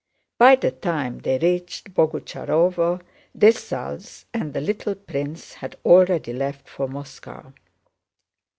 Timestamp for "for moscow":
6.67-7.53